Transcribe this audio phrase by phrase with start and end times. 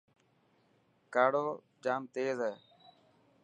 [1.13, 1.45] ڪاڙو
[1.83, 2.53] جام تيز هي.